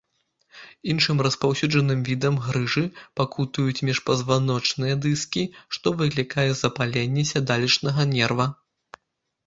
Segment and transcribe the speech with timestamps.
[0.93, 2.83] Іншым распаўсюджаным відам грыжы
[3.21, 5.43] пакутуюць міжпазваночныя дыскі,
[5.79, 8.53] што выклікае запаленне сядалішчнага нерва.